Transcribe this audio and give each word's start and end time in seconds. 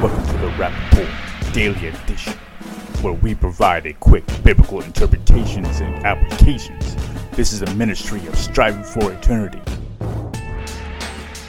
Welcome 0.00 0.26
to 0.28 0.32
the 0.34 0.46
Rapp 0.56 0.92
Report 0.92 1.52
Daily 1.52 1.88
Edition, 1.88 2.34
where 3.02 3.14
we 3.14 3.34
provide 3.34 3.84
a 3.84 3.92
quick 3.94 4.24
biblical 4.44 4.80
interpretations 4.80 5.80
and 5.80 5.92
applications. 6.06 6.94
This 7.32 7.52
is 7.52 7.62
a 7.62 7.74
ministry 7.74 8.24
of 8.28 8.38
striving 8.38 8.84
for 8.84 9.12
eternity. 9.12 9.60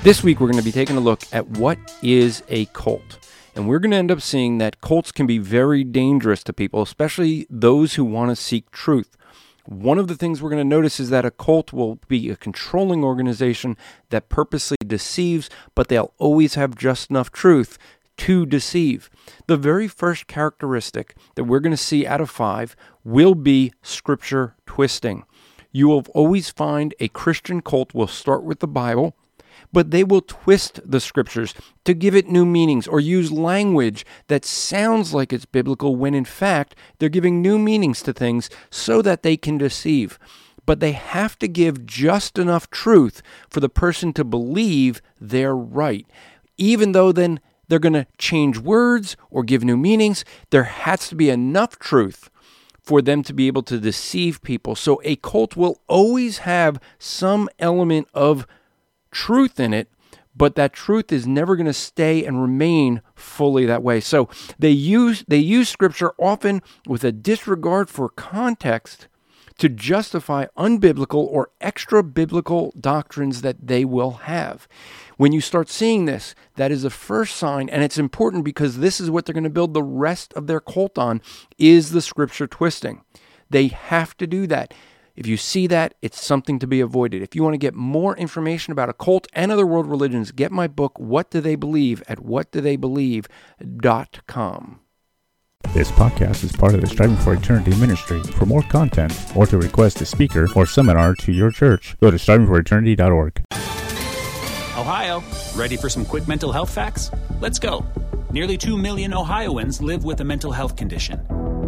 This 0.01 0.23
week, 0.23 0.39
we're 0.39 0.47
going 0.47 0.57
to 0.57 0.65
be 0.65 0.71
taking 0.71 0.97
a 0.97 0.99
look 0.99 1.21
at 1.31 1.47
what 1.59 1.77
is 2.01 2.41
a 2.49 2.65
cult. 2.67 3.19
And 3.53 3.67
we're 3.67 3.77
going 3.77 3.91
to 3.91 3.97
end 3.97 4.09
up 4.09 4.19
seeing 4.19 4.57
that 4.57 4.81
cults 4.81 5.11
can 5.11 5.27
be 5.27 5.37
very 5.37 5.83
dangerous 5.83 6.43
to 6.45 6.51
people, 6.51 6.81
especially 6.81 7.45
those 7.51 7.93
who 7.93 8.03
want 8.03 8.31
to 8.31 8.35
seek 8.35 8.71
truth. 8.71 9.15
One 9.65 9.99
of 9.99 10.07
the 10.07 10.15
things 10.15 10.41
we're 10.41 10.49
going 10.49 10.67
to 10.67 10.75
notice 10.75 10.99
is 10.99 11.11
that 11.11 11.23
a 11.25 11.29
cult 11.29 11.71
will 11.71 11.99
be 12.07 12.31
a 12.31 12.35
controlling 12.35 13.03
organization 13.03 13.77
that 14.09 14.27
purposely 14.27 14.77
deceives, 14.83 15.51
but 15.75 15.89
they'll 15.89 16.15
always 16.17 16.55
have 16.55 16.75
just 16.75 17.11
enough 17.11 17.31
truth 17.31 17.77
to 18.19 18.45
deceive. 18.45 19.09
The 19.47 19.57
very 19.57 19.87
first 19.87 20.27
characteristic 20.27 21.15
that 21.35 21.45
we're 21.45 21.61
going 21.61 21.71
to 21.71 21.77
see 21.77 22.05
out 22.05 22.19
of 22.19 22.29
five 22.29 22.75
will 23.03 23.33
be 23.33 23.71
scripture 23.81 24.55
twisting. 24.65 25.23
You 25.71 25.87
will 25.87 26.05
always 26.13 26.49
find 26.49 26.93
a 26.99 27.07
Christian 27.07 27.61
cult 27.61 27.93
will 27.93 28.07
start 28.07 28.43
with 28.43 28.59
the 28.59 28.67
Bible, 28.67 29.15
but 29.71 29.91
they 29.91 30.03
will 30.03 30.21
twist 30.21 30.81
the 30.83 30.99
scriptures 30.99 31.53
to 31.85 31.93
give 31.93 32.13
it 32.13 32.27
new 32.27 32.45
meanings 32.45 32.87
or 32.87 32.99
use 32.99 33.31
language 33.31 34.05
that 34.27 34.43
sounds 34.43 35.13
like 35.13 35.31
it's 35.31 35.45
biblical 35.45 35.95
when 35.95 36.13
in 36.13 36.25
fact 36.25 36.75
they're 36.97 37.07
giving 37.07 37.41
new 37.41 37.57
meanings 37.57 38.01
to 38.01 38.11
things 38.11 38.49
so 38.69 39.01
that 39.01 39.23
they 39.23 39.37
can 39.37 39.57
deceive. 39.57 40.19
But 40.65 40.81
they 40.81 40.91
have 40.91 41.39
to 41.39 41.47
give 41.47 41.85
just 41.85 42.37
enough 42.37 42.69
truth 42.69 43.21
for 43.49 43.61
the 43.61 43.69
person 43.69 44.11
to 44.13 44.25
believe 44.25 45.01
they're 45.21 45.55
right. 45.55 46.05
Even 46.57 46.91
though 46.91 47.13
then 47.13 47.39
they're 47.69 47.79
going 47.79 47.93
to 47.93 48.07
change 48.17 48.57
words 48.57 49.15
or 49.29 49.43
give 49.43 49.63
new 49.63 49.77
meanings. 49.77 50.25
There 50.49 50.63
has 50.63 51.07
to 51.09 51.15
be 51.15 51.29
enough 51.29 51.79
truth 51.79 52.29
for 52.81 53.01
them 53.01 53.23
to 53.23 53.33
be 53.33 53.47
able 53.47 53.63
to 53.63 53.79
deceive 53.79 54.41
people. 54.41 54.75
So 54.75 54.99
a 55.05 55.15
cult 55.17 55.55
will 55.55 55.79
always 55.87 56.39
have 56.39 56.81
some 56.97 57.47
element 57.59 58.07
of 58.13 58.47
truth 59.11 59.59
in 59.59 59.73
it, 59.73 59.89
but 60.35 60.55
that 60.55 60.73
truth 60.73 61.11
is 61.11 61.27
never 61.27 61.55
going 61.55 61.67
to 61.67 61.73
stay 61.73 62.25
and 62.25 62.41
remain 62.41 63.01
fully 63.13 63.65
that 63.67 63.83
way. 63.83 63.99
So 63.99 64.27
they 64.57 64.71
use 64.71 65.23
they 65.27 65.37
use 65.37 65.69
scripture 65.69 66.13
often 66.17 66.61
with 66.87 67.03
a 67.03 67.11
disregard 67.11 67.89
for 67.89 68.09
context 68.09 69.07
to 69.59 69.69
justify 69.69 70.47
unbiblical 70.57 71.27
or 71.27 71.51
extra 71.61 72.03
biblical 72.03 72.73
doctrines 72.79 73.41
that 73.41 73.67
they 73.67 73.85
will 73.85 74.11
have. 74.11 74.67
When 75.17 75.33
you 75.33 75.41
start 75.41 75.69
seeing 75.69 76.05
this, 76.05 76.33
that 76.55 76.71
is 76.71 76.83
the 76.83 76.89
first 76.89 77.35
sign, 77.35 77.67
and 77.69 77.83
it's 77.83 77.97
important 77.97 78.45
because 78.45 78.77
this 78.77 78.99
is 78.99 79.11
what 79.11 79.25
they're 79.25 79.33
going 79.33 79.43
to 79.43 79.49
build 79.49 79.73
the 79.73 79.83
rest 79.83 80.33
of 80.33 80.47
their 80.47 80.61
cult 80.61 80.97
on 80.97 81.21
is 81.57 81.91
the 81.91 82.01
scripture 82.01 82.47
twisting. 82.47 83.03
They 83.49 83.67
have 83.67 84.15
to 84.17 84.27
do 84.27 84.47
that. 84.47 84.73
If 85.15 85.27
you 85.27 85.35
see 85.35 85.67
that, 85.67 85.95
it's 86.01 86.23
something 86.23 86.59
to 86.59 86.67
be 86.67 86.79
avoided. 86.79 87.21
If 87.21 87.35
you 87.35 87.43
want 87.43 87.55
to 87.55 87.57
get 87.57 87.75
more 87.75 88.15
information 88.15 88.71
about 88.71 88.87
a 88.87 88.93
cult 88.93 89.27
and 89.33 89.51
other 89.51 89.67
world 89.67 89.87
religions, 89.87 90.31
get 90.31 90.53
my 90.53 90.67
book, 90.67 90.97
What 90.97 91.31
Do 91.31 91.41
They 91.41 91.55
Believe, 91.55 92.01
at 92.07 92.19
whatdotheybelieve.com. 92.19 94.79
This 95.71 95.91
podcast 95.91 96.43
is 96.43 96.51
part 96.51 96.73
of 96.73 96.81
the 96.81 96.87
Striving 96.87 97.15
for 97.17 97.35
Eternity 97.35 97.75
ministry. 97.75 98.23
For 98.23 98.47
more 98.47 98.63
content 98.63 99.13
or 99.35 99.45
to 99.45 99.55
request 99.55 100.01
a 100.01 100.05
speaker 100.05 100.47
or 100.55 100.65
seminar 100.65 101.13
to 101.17 101.31
your 101.31 101.51
church, 101.51 101.95
go 102.01 102.09
to 102.09 102.17
strivingforeternity.org. 102.17 103.43
Ohio, 104.75 105.23
ready 105.55 105.77
for 105.77 105.87
some 105.87 106.05
quick 106.05 106.27
mental 106.27 106.51
health 106.51 106.73
facts? 106.73 107.11
Let's 107.39 107.59
go. 107.59 107.85
Nearly 108.31 108.57
2 108.57 108.79
million 108.79 109.13
Ohioans 109.13 109.79
live 109.79 110.05
with 110.05 110.21
a 110.21 110.23
mental 110.23 110.51
health 110.51 110.75
condition. 110.75 111.19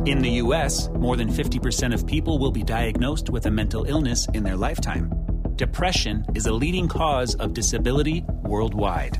In 0.08 0.24
the 0.24 0.32
U.S., 0.46 0.90
more 0.96 1.16
than 1.16 1.30
50% 1.30 1.94
of 1.94 2.08
people 2.08 2.40
will 2.40 2.52
be 2.52 2.64
diagnosed 2.64 3.30
with 3.30 3.46
a 3.46 3.52
mental 3.52 3.84
illness 3.84 4.28
in 4.34 4.42
their 4.42 4.56
lifetime. 4.56 5.14
Depression 5.58 6.26
is 6.34 6.48
a 6.48 6.52
leading 6.52 6.88
cause 6.88 7.36
of 7.36 7.54
disability 7.54 8.26
worldwide. 8.42 9.20